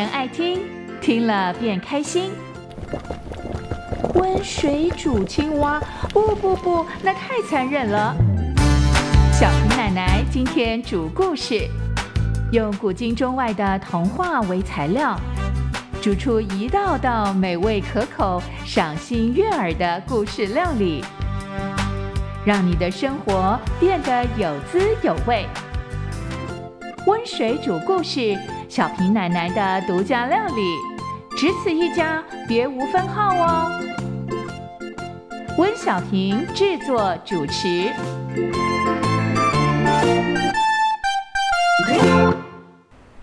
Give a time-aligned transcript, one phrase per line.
[0.00, 0.62] 人爱听，
[0.98, 2.30] 听了便开心。
[4.14, 8.16] 温水煮青蛙，不不不，那太残忍了。
[9.30, 11.68] 小平奶奶今天煮故事，
[12.50, 15.14] 用古今中外的童话为材料，
[16.00, 21.04] 煮出一道道美味可口、赏心悦耳的故事料理，
[22.46, 25.44] 让你的生活变得有滋有味。
[27.06, 28.34] 温水煮故事，
[28.70, 30.76] 小平奶奶的独家料理，
[31.36, 33.82] 只此一家，别无分号哦。
[35.58, 37.92] 温小平制作主持。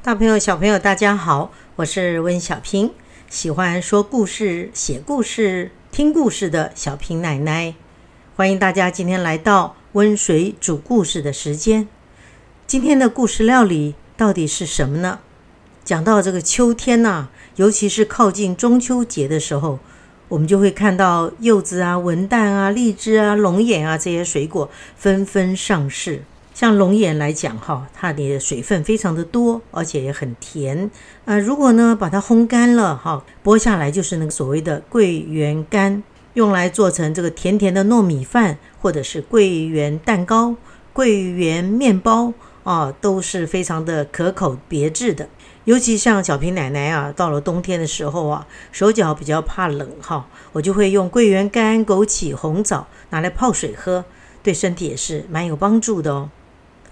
[0.03, 2.91] 大朋友、小朋友，大家好，我是温小平，
[3.29, 7.73] 喜欢说故事、写故事、听故事的小平奶奶，
[8.35, 11.87] 欢迎大家今天来到温水煮故事的时间。
[12.67, 15.19] 今天的故事料理到底是什么呢？
[15.87, 19.79] 讲到这个秋天呐，尤其是靠近中秋节的时候，
[20.27, 26.23] 我们就会看到柚子啊、文旦啊、荔枝啊、龙眼啊这些水果纷纷上市。
[26.53, 30.91] 像龙眼来讲，哈，它的水分非常的多，而且也很甜。
[31.23, 40.53] 啊，如果呢把它烘干了，哈，剥下来就是那个所谓的桂圆干，用来做成这个甜甜的糯米饭，或者是桂圆蛋糕、
[40.91, 42.33] 桂圆面包。
[42.63, 45.29] 啊，都是非常的可口别致的。
[45.67, 54.05] 尤其像小平奶奶啊，到了冬天的时候啊，手脚比较怕冷哈，我就会用桂圆干、枸杞、红枣拿来泡水喝，
[54.41, 56.29] 对身体也是蛮有帮助的哦。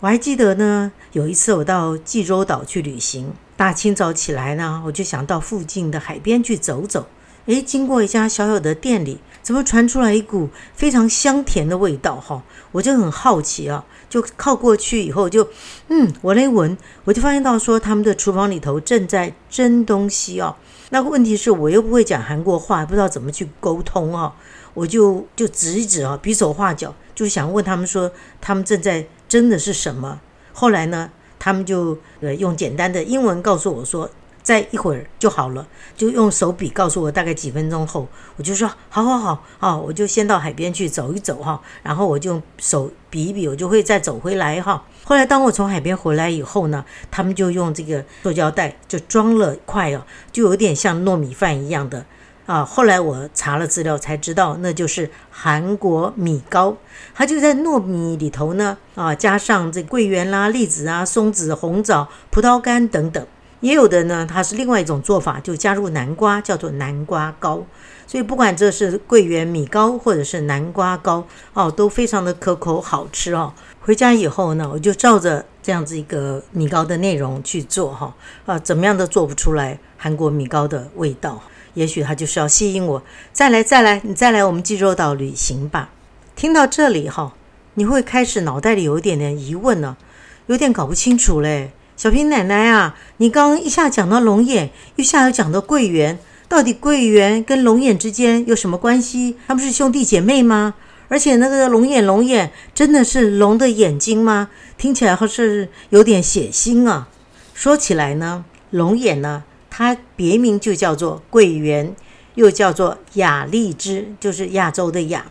[0.02, 7.08] 我还记得呢，有一次我到济州岛去旅行，大清早起来呢，我就想到附近的海边去走走。
[7.48, 12.42] 诶，经过一家小小的店里，怎么传出来一股非常香甜的味道哈？
[12.72, 13.86] 我就很好奇啊。
[14.10, 15.48] 就靠过去以后，就
[15.90, 20.56] 嗯，闻了一闻，我就发现到说他们的厨房里头正在蒸东西哦。
[20.90, 24.32] 那个问题是我又不会讲韩国话，不知道怎么去沟通哦。
[24.74, 30.20] 我就就指一指啊，比手画脚，就想问他们说他们正在蒸的是什么。
[30.54, 34.10] 后来呢，他们就呃用简单的英文告诉我说。
[34.46, 35.68] 再一会儿就好了，
[35.98, 38.08] 就用手笔告诉我大概几分钟后，
[38.38, 44.84] 我就说好好好啊，我就先到海边去走一走哈，然后我就手比一比，我就会再走回来哈。
[45.04, 52.06] 后来当我从海边回来以后呢，他们就用这个塑胶袋就装了块哦，就有点像糯米饭一样的
[52.46, 52.64] 啊。
[52.64, 56.78] 后来我查了资料才知道，那就是韩国米糕，
[57.16, 63.26] 它就在糯米里头呢啊，加上这桂圆啦、栗子啊、松子、红枣、葡萄干等等。
[63.66, 67.66] 也有的呢，它是另外一种做法，就加入南瓜，叫做南瓜糕。
[68.06, 73.52] 所以不管这是桂圆米糕或者是南瓜糕哦，都非常的可口好吃哦。
[73.82, 78.14] 回家以后呢，我就照着这样子一个米糕的内容去做哈
[78.46, 81.42] 啊，怎么样都做不出来韩国米糕的味道。
[81.74, 83.02] 也许它就是要吸引我
[83.34, 85.90] 再来再来，你再来我们济州岛旅行吧。
[86.36, 87.34] 听到这里哈，
[87.74, 89.98] 你会开始脑袋里有一点点疑问呢，
[90.46, 91.72] 有点搞不清楚嘞。
[91.98, 96.20] 小平奶奶啊，你刚一下讲到龙眼，一下又讲到桂圆，
[96.50, 99.38] 到底桂圆跟龙眼之间有什么关系？
[99.48, 100.74] 他们是兄弟姐妹吗？
[101.08, 104.50] 而且那个龙眼，龙眼真的是龙的眼睛吗？
[104.78, 107.08] 听起来好是有点血腥啊。
[107.54, 111.96] 说起来呢，龙眼呢，它别名就叫做桂圆，
[112.34, 115.28] 又叫做亚荔枝，就是亚洲的亚。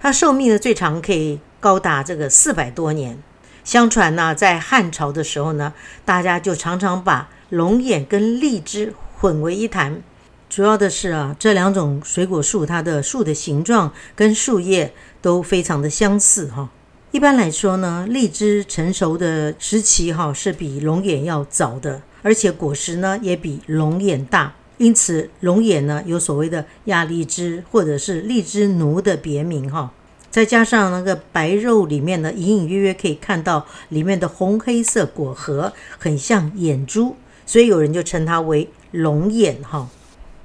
[0.00, 3.22] 它寿命呢最长可以高达这个四百多年。
[3.64, 5.72] 相传呢，在汉朝的时候呢，
[6.04, 10.02] 大家就常常把龙眼跟荔枝混为一谈。
[10.48, 16.68] 主要的是啊，这两种水果树，它的树的形状跟树叶都非常的相似哈。
[17.12, 29.92] 一般来说呢，荔枝成熟的时期哈是比龙眼要早的，而且果实呢也比龙眼大，因此龙眼呢有所谓的亚荔枝或者是荔枝奴的别名哈。
[30.30, 39.88] 再加上那个白肉里面呢，隐隐约约可以看到里面的红黑色果核，很像眼珠，所以有人就称它为龙眼哈。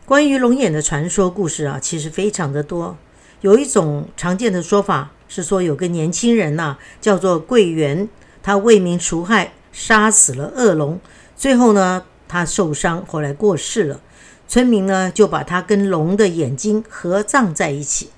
[0.05, 2.97] 关于龙眼的传说故事啊，其实非常的多。
[3.41, 8.09] 有一种常见的说法是说，有个年轻人呐，叫做桂圆，
[8.41, 10.99] 他为民除害，杀死了恶龙，
[11.35, 14.01] 最后呢，他受伤，后来过世了。
[14.47, 18.09] 村民呢，就把他跟龙的眼睛合葬在一起。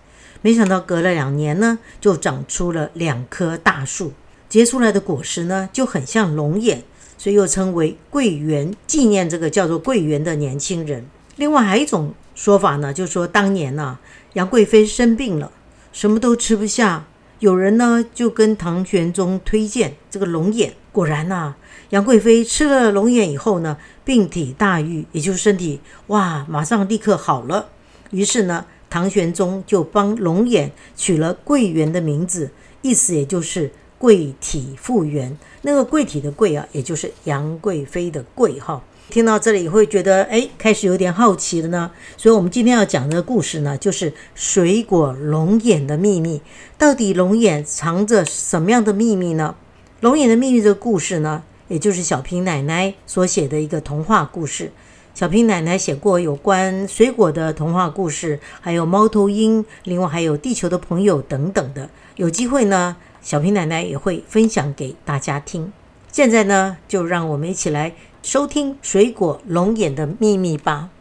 [0.41, 4.13] 没想到隔了两年呢，就长出了两棵大树，
[4.47, 6.83] 结出来的果实呢就很像龙眼，
[7.17, 11.05] 所以又称为桂圆，纪念这个叫做桂圆的年轻人。
[11.35, 13.99] 另外还有一种说法呢，就是说当年呢，
[14.33, 15.51] 杨贵妃生病了，
[15.91, 17.05] 什么都吃不下，
[17.39, 21.55] 有人呢就跟唐玄宗推荐这个龙眼，果然呐，
[21.89, 27.69] 杨贵妃吃了龙眼以后呢，病体大愈，也就是身体哇，马上立刻好了。
[28.11, 32.51] 于是呢，唐玄宗就帮龙眼取了桂圆的名字，
[32.81, 35.37] 意思也就是贵体复原。
[35.63, 38.81] 那个贵体的贵啊，也就是杨贵妃的贵哈。
[39.09, 41.89] 听到这里会觉得哎，开始有点好奇了呢。
[42.17, 46.41] 所以，我们今天要讲的故事呢，就是水果龙眼的秘密。
[46.77, 49.55] 到底龙眼藏着什么样的秘密呢？
[50.01, 54.71] 龙眼的秘密这个故事呢，也就是小平奶奶所写的一个童话故事。
[55.17, 61.89] 小平奶奶写过有关水果的童话故事，还有猫头鹰，另外还有地球的朋友等等的。
[62.17, 65.73] 有机会呢，小平奶奶也会分享给大家听。
[66.11, 67.93] 现在呢，就让我们一起来。
[68.21, 70.91] 收听水果龙眼的秘密吧。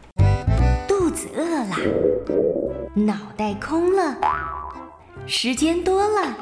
[0.87, 1.75] 肚子饿了，
[2.95, 4.17] 脑袋空了，
[5.27, 6.35] 时间多了，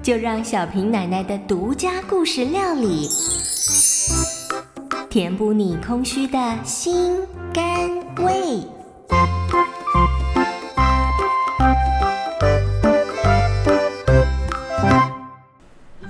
[0.00, 3.08] 就让小平奶奶的独家故事料理，
[5.16, 7.16] 填补你空虚的心
[7.50, 7.88] 肝
[8.22, 8.60] 胃。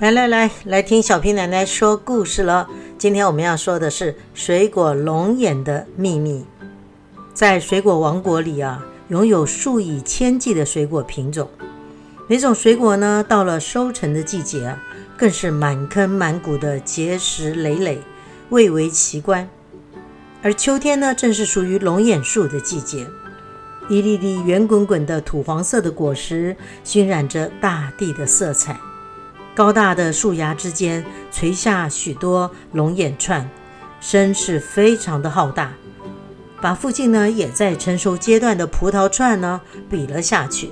[0.01, 2.67] 来来来，来听小平奶奶说故事了。
[2.97, 6.45] 今天我们要说的是水果龙眼的秘密。
[7.33, 11.47] 在水果王国里啊，拥有数以千计的水果品种。
[12.27, 14.75] 每种水果呢，到了收成的季节，
[15.15, 18.01] 更是满坑满谷的结实累累，
[18.49, 19.49] 蔚为奇观。
[20.41, 23.07] 而秋天呢，正是属于龙眼树的季节。
[23.89, 28.77] 一粒粒圆滚滚的土黄色的果实，熏染着大地的色彩。
[29.55, 33.49] 高大的树芽之间垂下许多龙眼串，
[33.99, 35.73] 声势非常的浩大，
[36.61, 40.71] 把附近呢也在成熟阶段的葡萄串呢比了下去。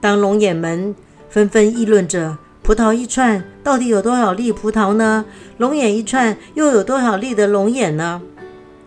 [0.00, 0.94] 当龙眼们
[1.30, 5.24] 纷纷议论着葡萄一串到底有多少粒葡萄呢？
[5.56, 8.22] 龙眼一串又有多少粒的龙眼呢？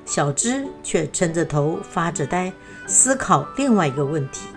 [0.06, 2.54] 小芝却撑着头发着呆，
[2.86, 4.48] 思考另外一个问题。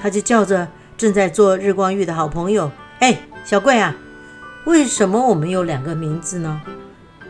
[0.00, 2.70] 他就叫着正在做日光浴的好朋友
[3.00, 3.96] ：“哎。”小贵啊，
[4.66, 6.60] 为什么我们有两个名字呢？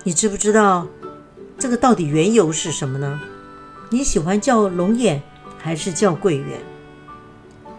[0.03, 0.89] 你知不知道
[1.57, 3.21] 这个到底缘由是什么呢？
[3.91, 5.23] 你喜欢叫龙眼
[5.57, 6.59] 还是叫桂圆？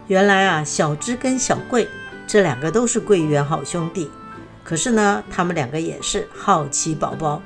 [0.07, 1.88] 原来啊，小芝跟小贵
[2.31, 4.09] 这两个都是桂圆好兄弟，
[4.63, 7.41] 可是呢，他们两个也是好奇宝宝，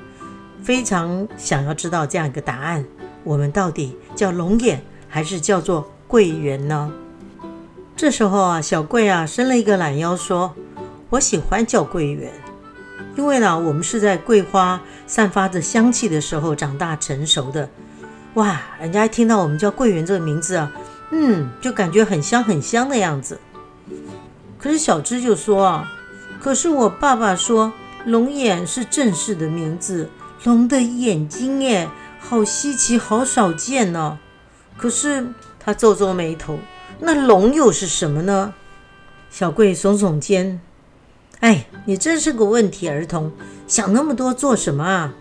[0.62, 2.84] 非常想要知道这样一个答案：
[3.24, 6.92] 我们到底叫龙眼还是叫做桂圆呢？
[7.96, 10.54] 这时候啊，小桂啊伸了一个懒腰说。
[11.10, 12.30] 我喜欢叫桂圆，
[13.16, 17.68] 因为呢，我们是在桂花散发着香气的时候长大成熟的。
[18.34, 20.70] 哇，人家一听到我们叫桂圆这个名字啊，
[21.10, 23.36] 嗯，就感觉很香很香的样子。
[24.58, 25.92] 可是小芝就说啊，
[26.40, 27.72] 可是我爸爸说
[28.04, 30.08] 龙眼是正式的名字，
[30.44, 31.88] 龙的眼睛耶，
[32.18, 34.18] 好稀奇，好少见呢。
[34.76, 36.58] 可是他皱皱眉头，
[37.00, 38.54] 那龙又是什么呢？
[39.30, 40.60] 小桂耸耸肩。
[41.40, 43.32] 哎，你真是个问题儿童，
[43.66, 45.14] 想那么多做什么啊？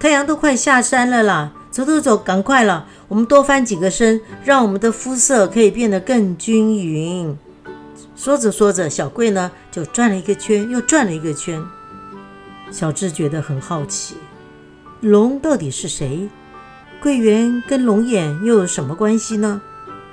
[0.00, 7.38] 太阳都快下山了啦，走走走，赶快了，我们多翻几个身，让我们的肤色可以变得更均匀。
[8.22, 11.60] 说着说着，小贵呢就转了一个圈，又转了一个圈。
[12.70, 14.14] 小智觉得很好奇，
[15.00, 16.28] 龙到底是谁？
[17.02, 19.60] 桂圆跟龙眼又有什么关系呢？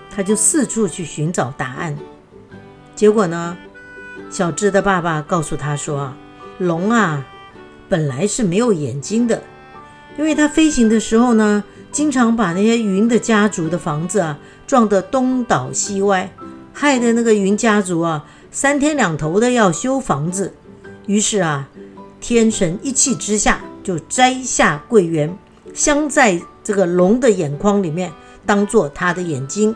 [0.10, 1.96] 他就四处去寻找答案，
[2.96, 3.56] 结果呢？
[4.32, 6.12] 小智的爸爸告诉他说
[6.58, 7.24] ：“龙啊，
[7.88, 9.44] 本来是没有眼睛的，
[10.18, 16.32] 因为它飞行的时候呢，经常把那些云的家族的房子啊撞得东倒西歪，
[16.80, 20.54] 害得那个云家族啊三天两头的要修房子。
[21.08, 21.68] 于是啊，
[22.22, 25.38] 天神一气之下就摘下桂圆，
[25.74, 28.14] 镶在这个龙的眼眶里面，
[28.46, 29.76] 当做他的眼睛，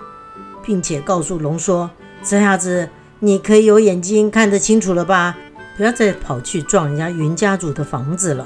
[0.64, 1.92] 并且告诉龙说：
[2.24, 2.88] 这下子。”
[3.20, 5.38] 你可以有眼睛看得清楚了吧？
[5.78, 8.46] 不要再跑去撞人家云家族的房子了。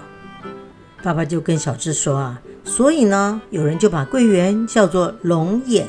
[1.01, 5.87] 爸爸就跟小智说啊，所以呢，有人就把桂圆叫做龙眼。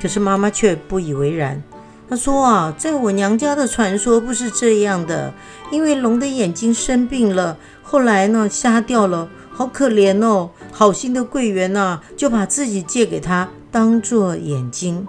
[0.00, 1.62] 可是妈妈却不以为然。
[2.08, 5.32] 她说啊，在我娘家的传说不是这样的，
[5.70, 10.50] 因为龙的眼睛生病了，后来呢瞎掉了，好可怜哦。
[10.72, 15.06] 好心的桂圆呐，就把自己借给他当做眼睛。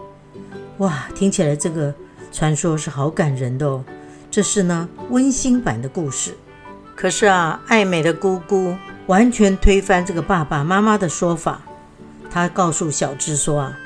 [0.78, 1.94] 哇，听起来这个。
[2.30, 3.84] 传说是好感人的哦，
[4.30, 6.36] 这是呢温馨版的故事。
[6.96, 8.76] 可是啊，爱美的姑姑
[9.08, 11.62] 完全推翻这个爸爸妈妈的说法。
[12.30, 13.80] 她告诉小智说啊，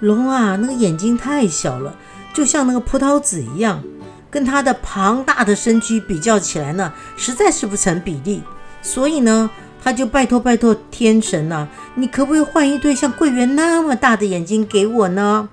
[0.00, 1.94] 龙啊，那个眼睛太小了，
[2.32, 3.82] 就像那个葡萄籽一样，
[4.30, 8.42] 跟它的庞大的身躯比较起来呢，实在是不成比例。
[8.80, 9.50] 所以呢，
[9.82, 15.48] 他就拜托拜托天神呐，你可不可以换一对像桂圆那么大的眼睛给我呢？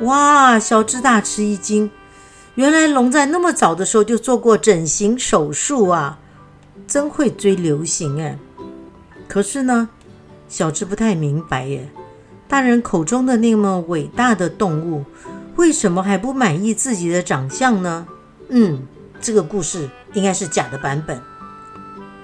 [0.00, 1.88] 哇，小智大吃一惊，
[2.56, 6.18] 原来龙在那么早的时候就做过整形手术啊，
[6.88, 8.36] 真会追流行哎。
[9.28, 9.88] 可是呢，
[10.48, 11.88] 小智不太明白耶，
[12.54, 15.04] 大人口中的那么伟大的动物，
[15.56, 18.06] 为什么还不满意自己的长相呢？
[18.48, 18.86] 嗯，
[19.20, 21.20] 这个故事应该是假的版本。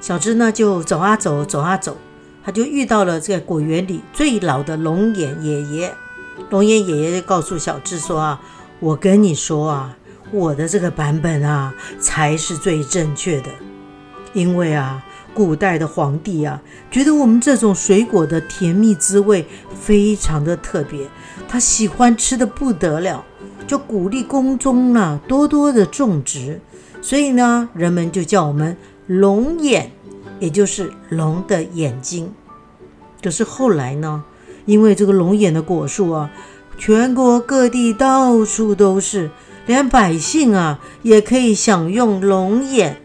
[0.00, 1.96] 小智呢就走啊走，走啊走，
[2.44, 5.92] 他就遇到了这个果园里最老的龙眼爷爷。
[6.48, 8.40] 龙眼爷爷就告诉小智说啊，
[8.78, 9.96] 我跟你说啊，
[10.30, 13.48] 我的这个版本啊才是最正确的，
[14.32, 15.04] 因为啊。
[15.34, 21.06] 古代的皇帝啊，觉得我们这种水果的甜蜜滋味非常的特别，
[21.48, 23.24] 他喜欢吃的不得了，
[23.66, 26.60] 就鼓励宫中呢多多的种植。
[27.02, 29.90] 所以呢，人们就叫我们龙眼，
[30.38, 32.32] 也就是龙的眼睛。
[33.22, 34.24] 可是后来呢，
[34.66, 36.30] 因为这个龙眼的果树啊，
[36.76, 39.30] 全国各地到处都是，
[39.66, 43.00] 连百姓啊也可以享用龙眼。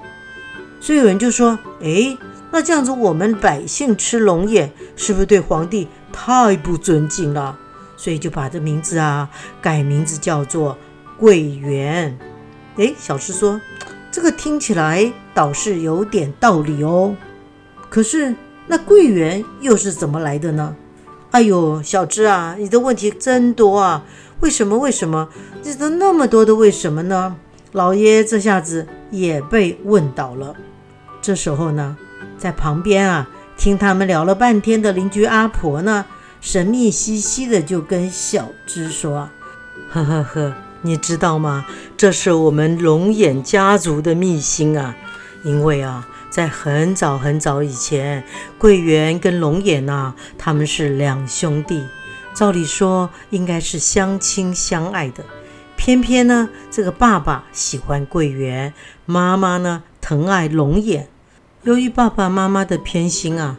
[0.81, 2.17] 所以有人就说：“哎，
[2.51, 7.55] 那这样子，我们百姓吃龙眼，是不是对皇帝太不尊敬了？
[7.95, 9.29] 所以就把这名字啊
[9.61, 10.75] 改名字叫做
[11.19, 12.17] 桂圆。”
[12.77, 13.61] 哎，小智说
[14.11, 17.15] ：“这个听起来倒是有点道理哦。
[17.87, 20.75] 可是那桂圆又是怎么来的呢？”
[21.29, 24.03] 哎呦，小智啊，你的问题真多啊！
[24.39, 24.79] 为什么？
[24.79, 25.29] 为什么？
[25.61, 27.35] 这都那么多的为什么呢？
[27.73, 30.55] 老爷这下子也被问倒了。
[31.25, 31.97] 这时候呢，
[32.37, 33.27] 在旁边啊，
[33.57, 36.05] 听他们聊了半天的邻居阿婆呢，
[36.39, 39.27] 神秘兮兮的就跟小芝说
[39.89, 40.53] ：“呵呵呵，
[40.83, 41.65] 你知道吗？
[41.97, 44.95] 这是我们龙眼家族的秘辛啊！
[45.43, 48.23] 因为啊，在很早很早以前，
[48.59, 51.83] 桂圆跟龙眼呐，他们是两兄弟，
[52.35, 55.23] 照理说应该是相亲相爱的，
[55.75, 58.71] 偏偏呢，这个爸爸喜欢桂圆，
[59.07, 61.07] 妈妈呢疼爱龙眼。”
[61.65, 63.57] 由于爸爸妈妈的偏心啊，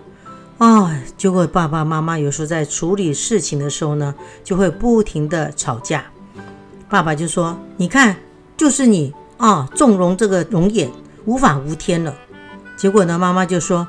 [0.58, 6.04] 啊，结果爸爸妈妈有时候在处理事情的时候呢，就会不停的吵架。
[6.88, 8.14] 爸爸就说：“你看，
[8.56, 10.88] 就是你啊，纵容这个龙眼
[11.24, 12.14] 无法无天了。”
[12.78, 13.88] 结果呢，妈妈就说：“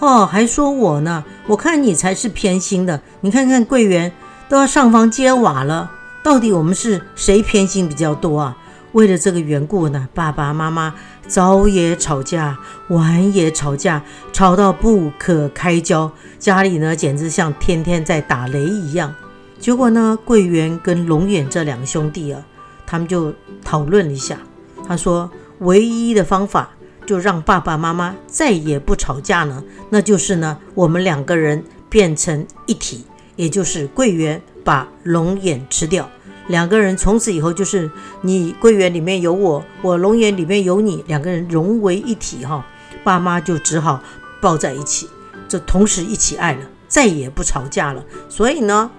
[0.00, 3.02] 哦，还说我呢，我看你才是偏心的。
[3.20, 4.10] 你看看桂圆
[4.48, 5.90] 都要上房揭瓦了，
[6.22, 8.56] 到底我们是谁偏心比较多啊？”
[8.92, 10.94] 为了这个缘故呢，爸爸妈妈
[11.28, 12.58] 早也吵架，
[12.88, 19.14] 晚也吵架，吵到不可开交，家里呢简直像天天在打雷一样。
[19.60, 22.42] 结果呢，桂圆跟龙眼这两个兄弟啊，
[22.86, 24.38] 他们就讨论了一下，
[24.86, 26.70] 他说，唯一的方法
[27.04, 33.04] 就让爸爸妈妈再也不吵架呢，那就是呢，我们两个人变成一体，
[33.36, 36.08] 也就是桂圆把龙眼吃掉。
[36.48, 37.90] 两个人从此以后就是
[38.22, 42.66] 你桂圆里面有我，我龙眼里面有你，两个人融为一体哈。
[43.04, 44.02] 爸妈就只好
[44.40, 45.08] 抱在一起，
[45.48, 48.04] 就同时一起爱了，再也不吵架了。
[48.28, 48.90] 所以呢，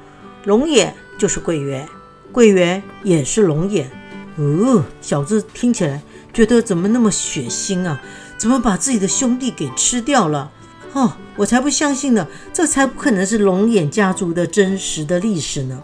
[0.46, 1.88] 龙眼就是桂圆，
[2.32, 3.92] 桂圆也是龙眼。
[4.38, 6.02] 哦，小子听起来
[6.34, 8.02] 觉得怎么那么血腥啊？
[8.38, 10.50] 怎么把自己的兄弟给吃掉了？
[10.94, 15.84] 哦，我才不相信呢，这才不可能是龙眼家族的真实的历史呢。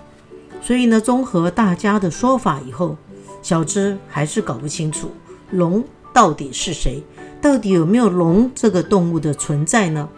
[0.65, 2.97] 所以呢，综合大家的说法以后，
[3.43, 5.11] 小芝还是搞不清楚
[5.51, 7.03] 龙到底是谁，
[7.39, 10.09] 到底有没有龙这个动物的存在呢？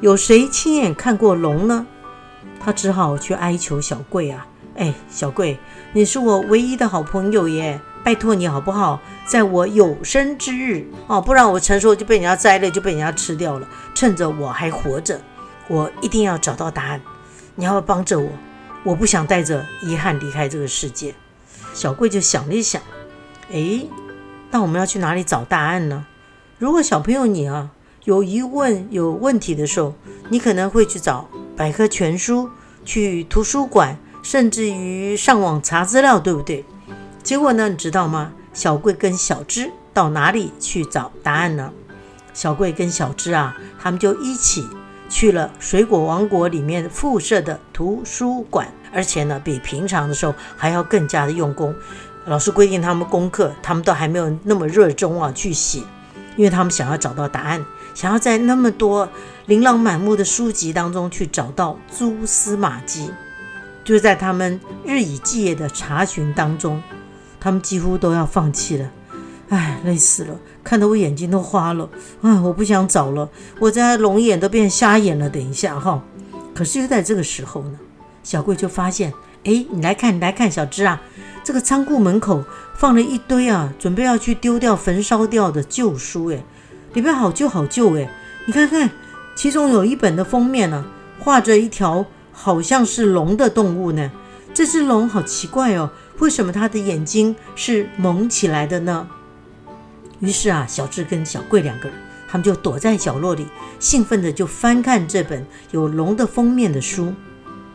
[0.00, 1.84] 有谁亲眼看过龙呢？
[2.60, 5.58] 他只好去哀求小贵啊，哎，小贵，
[5.92, 9.00] 你是我唯一的好朋友耶，拜托你好不好？
[9.26, 13.66] 在我有生之日哦，不然我成熟就被人家摘了，就被人家吃掉了。
[13.96, 15.20] 趁着我还活着，
[15.66, 17.00] 我一定要找到答案，
[17.56, 18.30] 你要帮着我。
[18.88, 21.14] 我不想带着遗憾离开这个世界。
[21.74, 22.80] 小贵就想了一想，
[23.52, 23.82] 哎，
[24.50, 26.06] 那我们要去哪里找答案呢？
[26.58, 27.68] 如果小朋友你啊
[28.04, 29.92] 有疑问、有问题的时候，
[30.30, 32.48] 你可能会去找百科全书、
[32.82, 36.64] 去图书馆，甚至于上网查资料，对不对？
[37.22, 38.32] 结果呢，你知道吗？
[38.54, 41.70] 小贵跟小芝到哪里去找答案呢？
[42.32, 44.66] 小贵跟小芝啊，他们就一起。
[45.10, 51.74] 去了水果王国里面附设的图书馆，而且呢，比平常的时候还要更加的用功。
[52.26, 55.80] 老师规定他们功课，他们都还没有那么热衷啊去写，
[56.36, 57.64] 因为他们想要找到答案，
[57.94, 59.08] 想要在那么多
[59.46, 63.10] 琳琅满目的书籍当中去找到蛛丝马迹。
[63.82, 66.82] 就在他们日以继夜的查询当中，
[67.40, 68.90] 他们几乎都要放弃了。
[69.48, 71.88] 唉，累死了，看得我眼睛都花了。
[72.20, 75.30] 唉，我不想找了，我在龙眼都变瞎眼了。
[75.30, 76.04] 等一下哈。
[76.54, 77.78] 可是就在这个时候呢，
[78.22, 79.12] 小贵就发现，
[79.44, 81.00] 哎，你来看，你来看，小芝啊，
[81.42, 82.44] 这个仓库门口
[82.74, 86.44] 放了一堆啊，准备要去丢掉、焚烧掉的旧书，哎，
[86.92, 88.10] 里面好旧好旧，哎，
[88.46, 88.90] 你看看，
[89.34, 90.84] 其中有一本的封面呢，
[91.18, 94.10] 画着一条好像是龙的动物呢。
[94.54, 99.08] 这只龙好奇怪哦，为什么它的眼睛是蒙起来的呢？
[100.20, 101.96] 于是啊，小智跟小贵两个人，
[102.28, 103.46] 他们就躲在角落里，
[103.78, 107.14] 兴奋的就翻看这本有龙的封面的书。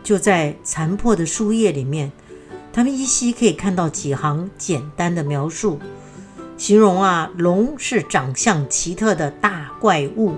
[0.03, 2.11] 就在残破的书页里面，
[2.73, 5.79] 他们依稀可以看到几行简单的描述，
[6.57, 10.35] 形容啊，龙是长相奇特的大怪物，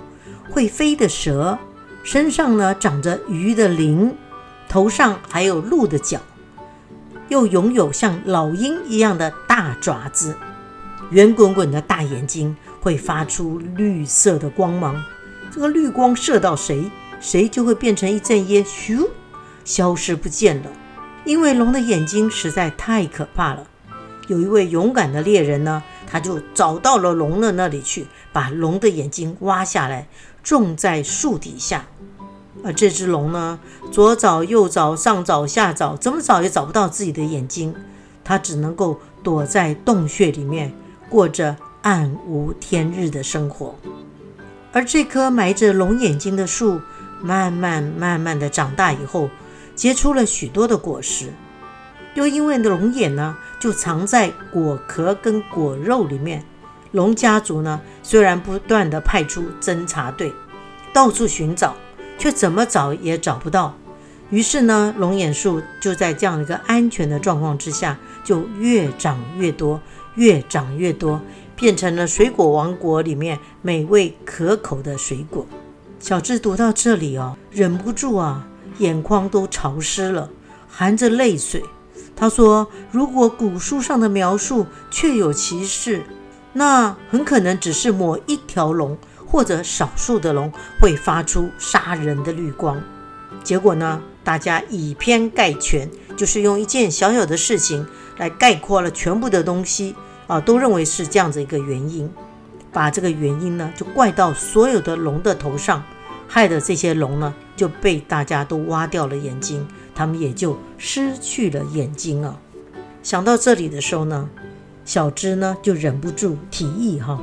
[0.52, 1.58] 会飞的蛇，
[2.04, 4.16] 身上呢长着鱼的鳞，
[4.70, 6.20] 头上还有鹿的角，
[7.30, 10.36] 又拥有像老鹰一样的大爪子。
[11.12, 15.04] 圆滚滚的大眼睛会发出绿色的光芒，
[15.52, 19.08] 这个绿光射到谁，谁就会变成一阵烟，咻，
[19.66, 20.72] 消失不见了。
[21.26, 23.68] 因为龙的眼睛实在太可怕了。
[24.28, 30.08] 有一位勇敢的猎人呢，他就找到了龙的那里去，把龙的眼睛挖下来，
[30.42, 31.88] 种在树底下。
[32.64, 33.60] 而这只龙呢，
[33.92, 37.76] 左找右找，上找下找，怎么找也找不到自己的眼睛，
[38.24, 40.74] 它只能够躲在洞穴里面。
[41.08, 43.76] 过着暗无天日的生活，
[44.74, 46.82] 而这棵埋着龙眼睛的树，
[47.22, 49.30] 慢慢慢慢的长大以后，
[49.76, 51.34] 结出了许多的果实。
[52.16, 56.44] 又因为龙眼呢，就藏在果壳跟果肉里面。
[56.92, 60.34] 龙家族呢，虽然不断的派出侦察队，
[60.94, 61.76] 到处寻找，
[62.18, 63.76] 却怎么找也找不到。
[64.30, 69.82] 于是呢，龙眼树就在这样一个安全的状况之下，就越长越多。
[70.16, 71.20] 越长越多，
[71.58, 75.46] 变成了水果王国里面美味可口的水果。
[76.00, 78.48] 小智读到这里哦，忍不住啊，
[78.80, 80.30] 眼眶都潮湿了，
[80.68, 81.64] 含着泪水。
[82.16, 86.04] 他说：“如果古书上的描述确有其事，
[86.54, 92.82] 那很可能只是某一条龙或者少数的龙会发出杀人的绿光。
[93.44, 97.86] 结果呢，大家以偏概全，就是用一件小小的事情
[98.18, 99.96] 来概括了全部的东西。”
[100.28, 102.12] 啊，都认为是这样子一个原因，
[102.74, 105.84] 把这个原因呢，就怪到所有的龙的头上，
[106.36, 112.38] 害得这些龙呢就被大家都挖掉了眼睛，他们也就失去了眼睛啊。
[113.02, 114.30] 想到这里的时候呢，
[114.84, 117.22] 小芝呢就忍不住提议哈，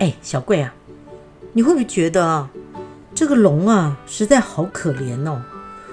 [0.00, 0.74] 哎，小贵啊，
[1.52, 2.50] 你会不会觉得啊，
[3.14, 5.40] 这个龙啊实在好可怜哦？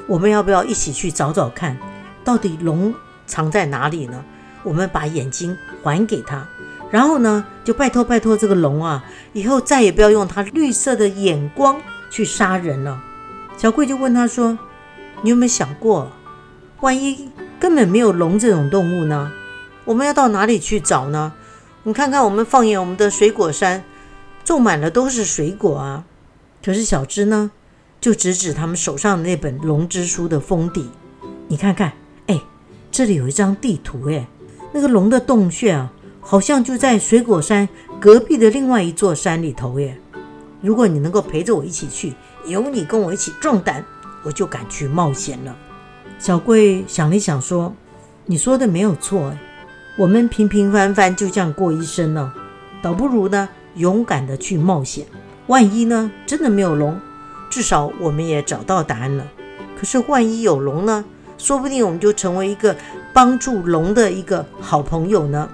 [0.08, 1.78] 我们要不要一起去找找看，
[2.24, 2.92] 到底龙
[3.28, 4.26] 藏在哪里呢？
[4.64, 6.44] 我们把眼睛还给他，
[6.90, 11.80] 然后呢，就拜托拜托这个龙啊，以后再也不要用它绿色的眼光
[12.16, 13.04] 去杀人了。
[13.58, 14.58] 小贵就问他说
[15.22, 16.10] ：“你有没有想过，
[16.80, 19.30] 万一根本没有龙这种动物呢？
[19.84, 21.34] 我们要到哪里去找呢？
[21.84, 23.84] 你看看，我们放眼我们的水果山，
[24.46, 26.06] 种满了都是水果啊。
[26.64, 27.52] 可是小芝呢，
[28.00, 30.90] 就指指他们手上的那本《龙之书》的封底，
[31.50, 31.92] 你看看，
[32.28, 32.40] 哎，
[32.90, 34.26] 这里有一张地图，哎。”
[34.72, 37.68] 那个龙的洞穴啊，好像就在水果山
[38.00, 40.00] 隔壁的另外一座山里头耶。
[40.66, 43.86] 如果你能够陪着我一起去，有你跟我一起壮胆，
[44.24, 45.56] 我就敢去冒险了。
[46.18, 47.74] 小贵想了想说
[48.26, 49.32] ：“你说的没有错，
[49.98, 52.34] 我们平平凡凡就这样过一生呢，
[52.82, 55.06] 倒不如呢勇敢的去冒险。
[55.48, 57.00] 万一呢真的没有龙，
[57.50, 59.26] 至少我们也找到答案了。
[59.78, 61.06] 可是万一有龙呢，
[61.38, 62.76] 说不定我们就成为一个……”
[63.16, 65.48] 帮助龙的一个好朋友呢。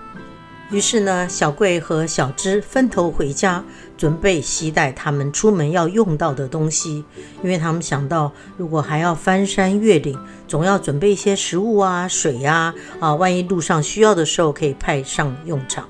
[0.71, 3.63] 于是呢，小贵和小芝分头回家，
[4.01, 7.05] 准备携带他们出门要用到的东西。
[7.43, 15.87] 因为他们想到，如果还要翻山越岭，总要准备一些食物啊、水呀，啊，万一路上需要的时候可以派上用场。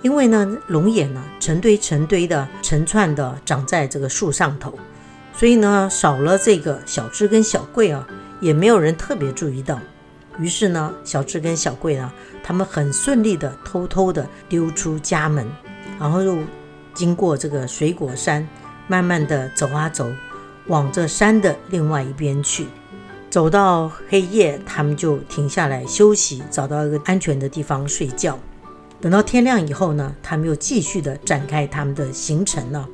[0.00, 4.72] 因为呢，龙眼呢，成堆成堆的、成串的长在这个树上头，
[5.34, 8.06] 所以呢，少了这个小智跟小贵啊，
[8.38, 9.76] 也没有人特别注意到。
[10.38, 12.12] 于是呢，小智跟小贵呢，
[12.44, 15.44] 他们很顺利的偷偷的溜出家门，
[15.98, 16.38] 然后又
[16.94, 18.46] 经过这个水果山，
[18.86, 20.10] 慢慢的走啊走，
[20.66, 22.66] 往这山的另外一边去。
[23.28, 28.38] 走到黑夜，他们就停下来休息，找到一个安全的地方睡觉。
[29.00, 32.88] 等到天亮以后呢，他们又继续的展开他们的行程了。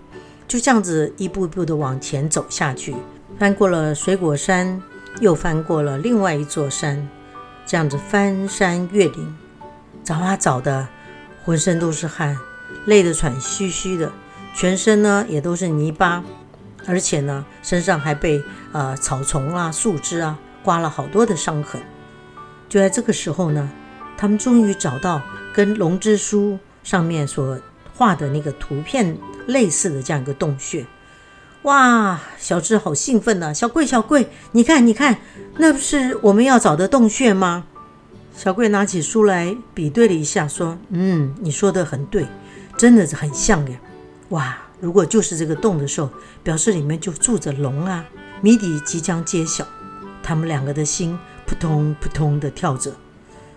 [0.46, 2.94] 就这样子一步一步的往前走下去，
[3.38, 4.80] 翻过了水果山，
[5.20, 7.08] 又翻过了另外一座山。
[7.66, 9.36] 这样子翻山越岭，
[10.04, 10.86] 找啊找的，
[11.44, 12.38] 浑身都是汗，
[12.86, 14.10] 累得喘吁吁的，
[14.54, 16.24] 全身呢也都是泥巴，
[16.86, 21.80] 而且呢身上还被呃草丛啊、树枝啊刮了好多的伤痕。
[22.68, 23.68] 就在这个时候呢，
[24.16, 25.20] 他们终于找到
[25.52, 27.58] 跟《龙之书》上面所
[27.94, 30.86] 画的那个图片类似的这样一个洞穴。
[31.62, 33.52] 哇，小智好兴奋呐！
[33.52, 35.18] 小贵，小贵，你看，你看，
[35.58, 37.64] 那不是我们要找的洞穴吗？
[38.36, 42.26] 小贵拿起书来比对了一下，说：“嗯，你说的很对，
[42.76, 43.80] 真的是很像耶。
[44.30, 46.10] 哇，如果就是这个洞的时候，
[46.42, 48.04] 表示里面就住着龙啊！
[48.40, 49.66] 谜底即将揭晓，
[50.22, 52.92] 他们两个的心扑通扑通的跳着。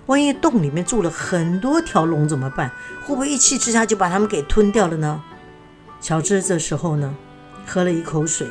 [0.06, 2.72] 万一洞里面住了很多条龙怎么办？
[3.06, 5.22] 会不会一气之下就把他们给吞掉了呢？”
[6.00, 7.14] 小智这时候呢？
[7.68, 8.48] 喝了一口水，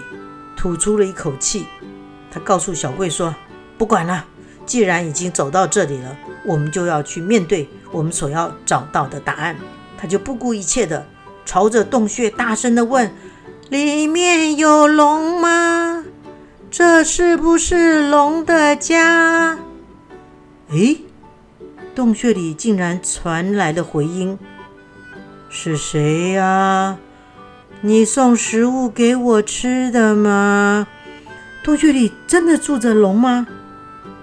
[0.57, 1.67] 吐出了一口气。
[2.31, 3.35] 他告诉小贵说
[3.79, 4.25] ：“不管了，
[4.67, 9.57] 既然已经走到这里了，我们就要去面对我们所要找到的答案。”
[9.99, 11.07] 他就不顾一切的
[11.45, 13.13] 朝着洞穴大声的问
[13.69, 16.05] ：“里面有龙吗？
[16.71, 19.59] 这是不是龙的家？”
[20.71, 21.01] 诶，
[21.95, 24.39] 洞穴里竟然传来了回音
[25.51, 26.97] ：“是谁呀？”
[27.81, 30.87] 你送食物给我吃的吗？
[31.63, 33.47] 洞穴里真的住着龙吗？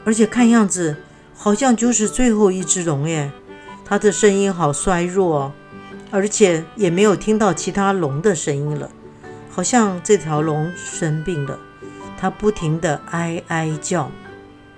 [0.03, 0.97] 而且看样子
[1.35, 3.31] 好像就是最后一只龙耶。
[3.85, 5.53] 它的声音好衰弱，
[6.15, 8.89] 而且也没有听到其他龙的声音了。
[9.51, 11.59] 好像这条龙生病了，
[12.17, 14.09] 它不停的哀哀叫。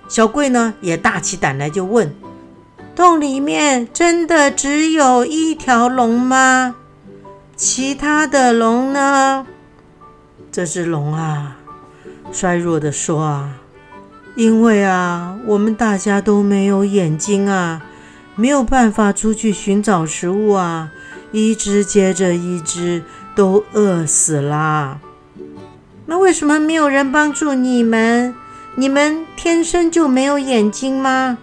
[0.08, 2.12] 小贵呢也大起胆来就问：
[2.96, 6.74] 洞里面真的只有一条龙吗？
[7.54, 9.46] 其他的龙呢？
[10.50, 11.58] 这只龙啊，
[12.32, 13.60] 衰弱的说啊，
[14.34, 17.84] 因为啊，我们大家都没有眼睛啊，
[18.34, 20.90] 没有办法出去寻找食物啊，
[21.32, 23.02] 一只接着一只
[23.34, 25.00] 都饿死啦。
[26.06, 28.34] 那为什么没有人帮助你们？
[28.76, 31.38] 你们天生就没有眼睛吗？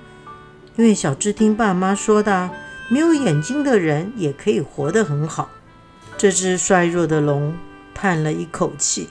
[0.78, 2.50] 因为小智听爸妈说的，
[2.90, 5.50] 没有眼睛的人也可以活得很好。
[6.18, 7.54] 这只衰弱的龙
[7.94, 9.10] 叹了一口气：“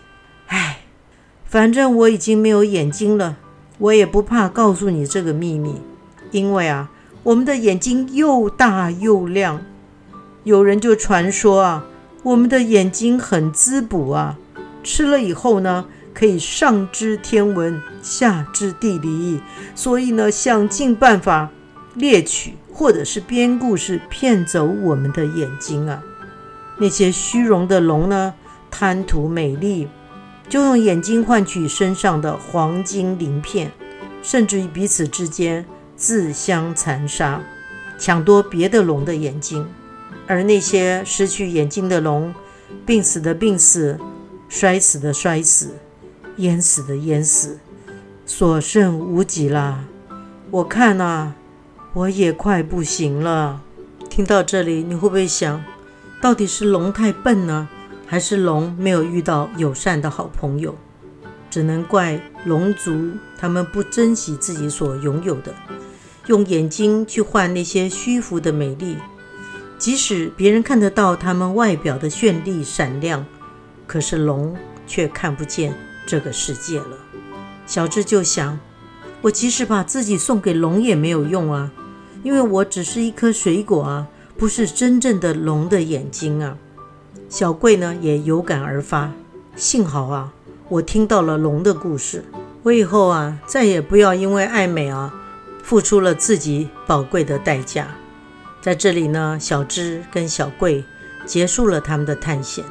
[0.48, 0.80] 唉，
[1.44, 3.36] 反正我已经没有眼睛了，
[3.78, 5.80] 我也不怕告诉你这个秘密。
[6.30, 6.90] 因为啊，
[7.22, 9.62] 我们的眼睛又大又亮。
[10.44, 11.86] 有人就传说啊，
[12.22, 14.38] 我们的眼睛很滋补啊，
[14.82, 19.40] 吃了以后呢，可以上知天文，下知地理。
[19.74, 21.50] 所以呢，想尽办法
[21.94, 26.02] 猎取或者是编故事骗走我们的眼睛啊。”
[26.76, 28.34] 那些虚荣的龙呢，
[28.70, 29.88] 贪图美丽，
[30.50, 33.72] 就用眼睛换取身上的黄金鳞片，
[34.22, 35.64] 甚至于彼此之间
[35.96, 37.40] 自相残杀，
[37.96, 39.66] 抢夺别的龙的眼睛。
[40.26, 42.34] 而那些失去眼睛的龙，
[42.86, 43.98] 病死的病死，
[44.48, 45.74] 摔死的摔死，
[46.36, 47.58] 淹死的淹死，
[48.24, 49.84] 所剩无几啦。
[50.50, 51.34] 我看啊，
[51.92, 53.62] 我也快不行了。
[54.08, 55.62] 听到这里，你会不会想？
[56.22, 57.68] 到底是龙太笨呢，
[58.06, 60.74] 还是龙没有遇到友善的好朋友？
[61.50, 65.54] 只能怪龙族他们不珍惜自己所拥有的，
[66.26, 68.96] 用眼睛去换那些虚浮的美丽。
[69.78, 73.24] 即使别人看得到他们外表的绚丽闪亮，
[73.86, 74.56] 可是龙
[74.86, 75.74] 却看不见
[76.06, 76.98] 这个世界了。
[77.66, 78.58] 小智就想：
[79.22, 81.70] 我即使把自己送给龙也没有用啊，
[82.22, 84.06] 因为我只是一颗水果啊。
[84.36, 86.58] 不是真正的龙的眼睛啊！
[87.28, 89.12] 小贵呢也有感而发。
[89.54, 90.32] 幸好啊，
[90.68, 92.24] 我听到了龙的故事。
[92.64, 95.14] 我以后啊，再也不要因为爱美啊，
[95.62, 97.96] 付出了自己宝贵的代价。
[98.64, 100.82] 在这里呢，小芝跟小贵
[101.26, 102.64] 结束了他们的探险，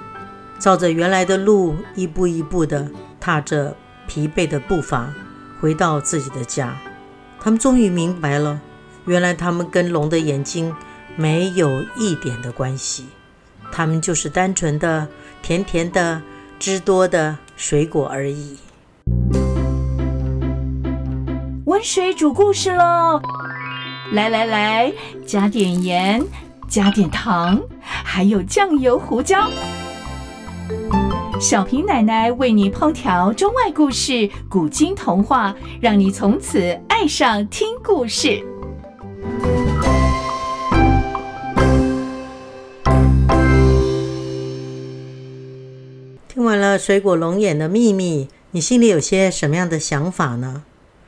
[0.57, 3.77] 照着原来的路，一步一步的踏着
[4.07, 5.13] 疲惫的步伐，
[5.61, 6.75] 回到自己的家。
[7.39, 8.59] 他们终于明白了，
[9.05, 10.75] 原来他们跟龙的眼睛。
[11.15, 13.05] 没有一点的关系，
[13.71, 15.07] 他们就是单纯的、
[15.43, 16.23] 甜甜的、
[16.57, 18.57] 汁多的水果而已。
[21.65, 23.21] 温水煮故事喽！
[24.11, 24.93] 来来来，
[25.25, 26.23] 加点盐，
[26.67, 29.49] 加点糖，还有酱油、胡椒。
[31.39, 38.43] 小平奶奶为你烹调中外故事、古今童话，让你从此爱上听故事。
[46.27, 50.63] 听完了水果龙眼的秘密，你心里有些什么样的想法呢？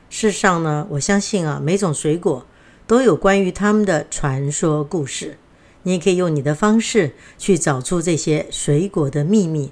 [0.10, 2.46] 事实上呢，我相信啊，每种水果
[2.88, 5.38] 都有关于他们的传说故事。
[5.84, 9.72] 你也可以用你的方式去找出这些水果的秘密。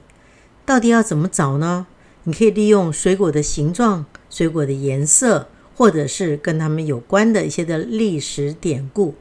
[0.65, 1.87] 到底要怎么找呢？
[2.23, 9.15] 你可以利用水果的形状、水果的颜色，或者是跟他们有关的一些的历史典故，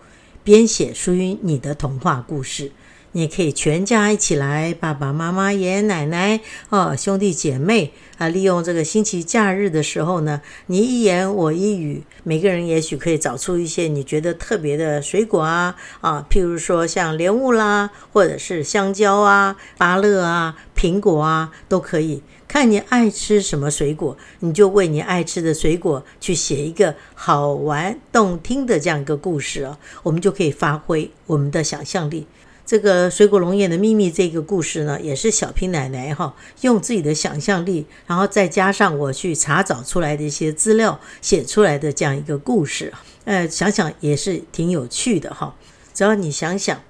[0.44, 2.70] 编写属于你的童话故事。
[3.12, 22.22] 你可以全家一起来，爸爸妈妈、爷爷奶奶、哦兄弟姐妹啊，利用这个星期假日的时候呢，你一言我一语，每个人也许可以找出一些你觉得特别的水果啊啊，譬如说像莲雾啦，或者是香蕉啊、芭乐啊、苹果啊，都可以。
[22.48, 32.26] 看你爱吃什么水果，你就为你爱吃的水果去写一个好玩动听的这样一个故事哦，我们就可以发挥我们的想象力。
[32.64, 42.92] 这个水果龙眼的秘密这个故事呢，也是小平奶奶哈用自己的想象力，然后再加上我去查找出来的一些资料写出来的这样一个故事，
[43.24, 45.54] 呃，想想也是挺有趣的哈。
[45.92, 46.80] 只要你想想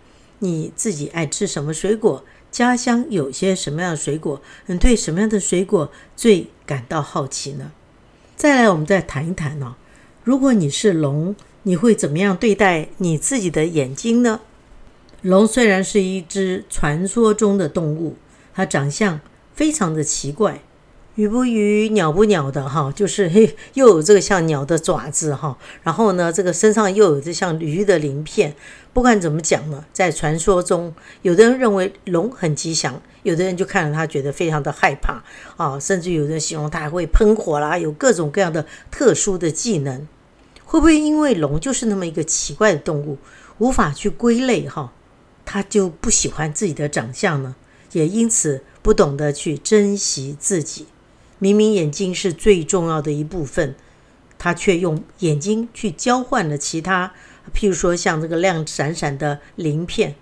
[0.40, 7.72] 你自己爱吃什么水果，家乡有些什么样的水果，你对什么样的水果最感到好奇呢？
[8.36, 9.74] 再来，我们再谈一谈呢，
[10.22, 14.40] 如果你是龙，你会怎么样对待你自己的眼睛呢？
[15.22, 18.16] 龙虽然是一只传说中的动物，
[18.52, 19.20] 它长相
[19.54, 20.62] 非常的奇怪，
[21.14, 28.56] 鱼不鱼，鸟不鸟的哈，就是 嘿，又有这个像鸟的爪子哈，然后呢，这个身上又有这像鱼的鳞片。
[28.92, 35.22] 不管怎么讲呢，在传说中，有的人认为龙很吉祥，有的人就看了它觉得非常的害怕
[35.56, 40.08] 啊，甚至有人形容它还会喷火啦，有各种各样的特殊的技能。
[40.64, 43.18] 会不会因为龙就是那么一个奇怪的动物，
[43.58, 44.92] 无法去归类哈？
[45.44, 47.56] 他就不喜欢自己的长相呢，
[47.92, 50.86] 也因此不懂得去珍惜自己。
[51.38, 53.74] 明明眼睛是最重要的一部分，
[54.38, 57.12] 他却用眼睛去交换了其他，
[57.52, 60.14] 譬如说像这个亮闪闪的鳞片。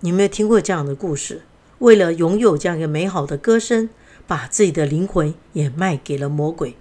[0.00, 1.42] 你有没有听过这样的故事？
[1.80, 3.90] 为了拥有这样一个美好的歌声，
[4.26, 6.76] 把自己的灵魂也卖给了魔鬼。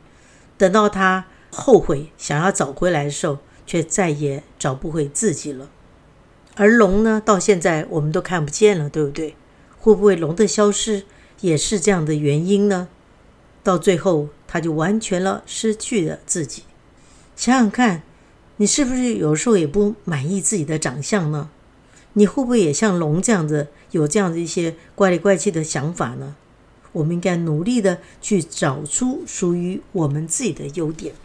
[0.58, 5.70] 等到他后悔想要找回来的时候，却再也找不回自己了。
[6.60, 9.34] 而龙呢，到现在我们都看不见了，对不对？
[9.80, 11.06] 会不会龙的消失
[11.40, 12.90] 也是这样的原因呢？
[13.64, 16.64] 到最后，他就完全了失去了自己。
[17.38, 18.04] 想想看，
[18.58, 21.50] 你是不是有时候也不满意自己的长相呢？
[22.12, 26.36] 你会不会也像龙这样子有这样的一些怪里怪气的想法呢？
[26.92, 31.16] 我们应该努力的去找出属于我们自己的优点。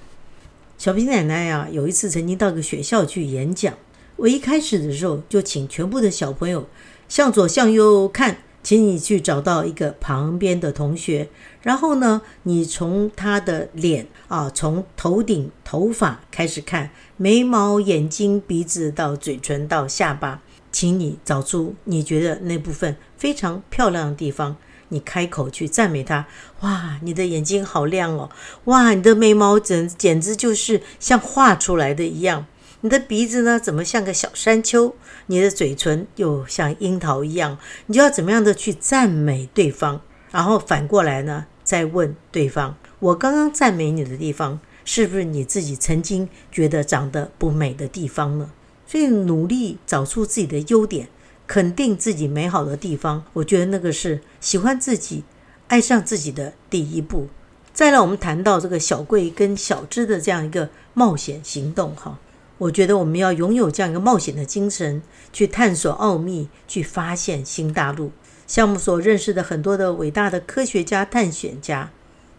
[0.79, 3.75] 小平奶奶呀，有一次曾经到个学校去演讲。
[4.17, 6.69] 我一开始的时候就请全部的小朋友
[7.09, 11.29] 向左向右看，请你去找到一个旁边的同学，
[11.63, 20.41] 然后呢，你从他的脸啊，从头顶头发开始看，眉毛、眼睛、鼻子到嘴唇到下巴，
[20.73, 24.57] 请你找出你觉得那部分非常漂亮的地方，
[24.89, 26.27] 你开口去赞美他。
[26.61, 28.31] 哇，你的眼睛好亮哦！
[28.65, 32.47] 哇，你的眉毛简简直就是像画出来的一样。
[32.85, 34.95] 你的鼻子呢，怎么像个小山丘？
[35.29, 40.03] 你的嘴唇又像樱桃一样，你就要怎么样的去赞美对方？
[40.31, 48.51] 然后反过来呢，再问对方：我刚刚赞美你的地方，是不是你自己曾经觉得长得不美的地方呢？
[48.87, 51.09] 所以努力找出自己的优点，
[51.47, 55.25] 肯定自己美好的地方，我觉得那个是喜欢自己、
[55.69, 57.29] 爱上自己的第一步。
[57.73, 62.19] 再让我们谈到这个小贵跟小芝的这样一个冒险行动，哈。
[62.59, 68.13] 我觉得我们要拥有这样一个冒险的精神，去探索奥秘，去发现新大陆。
[68.47, 71.91] 项目所认识的很多的伟大的科学家、探险家，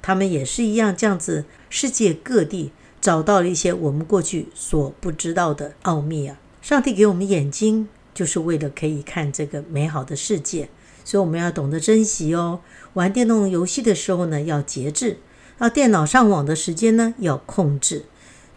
[0.02, 6.40] 他们也是一样这样子，世界各地找到了一些我们过去所不知道的奥秘啊！
[6.62, 10.70] 上帝给我们眼睛，就是为了可以看这个美好的世界，
[11.04, 12.62] 所以我们要懂得珍惜哦。
[12.94, 15.18] 玩电动游戏的时候呢，要节制；
[15.58, 18.06] 到电脑上网的时间呢，要控制。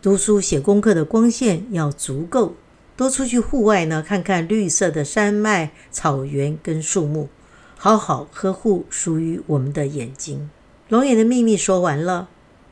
[0.01, 2.55] 读书写功课的光线要足够，
[2.97, 7.29] 多出去户外呢，看看绿色的山脉、草原跟树木，
[7.77, 10.49] 好好呵护属于我们的眼睛。
[10.89, 12.29] 龙眼的秘密说完了，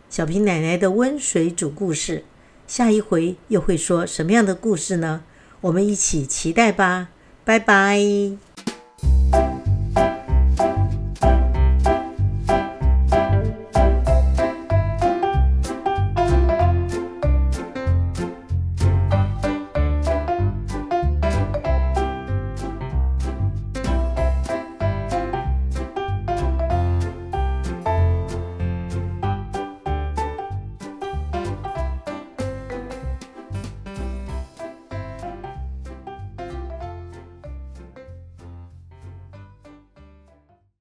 [0.09, 2.25] 小平奶奶的温水煮故事，
[2.69, 5.23] 下一回又会说什么样的故事呢？
[5.63, 7.09] 我们一起期待吧，
[7.45, 8.46] 拜拜。